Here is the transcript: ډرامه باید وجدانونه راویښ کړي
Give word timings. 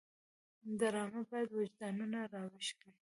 ډرامه 0.79 1.21
باید 1.29 1.49
وجدانونه 1.57 2.19
راویښ 2.33 2.67
کړي 2.79 2.91